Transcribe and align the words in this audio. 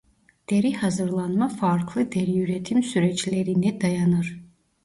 Deri 0.49 0.73
hazırlanma 0.73 1.47
farklı 1.49 2.11
deri 2.11 2.39
üretim 2.39 2.83
süreçleri'ne 2.83 3.81
dayanır. 3.81 4.41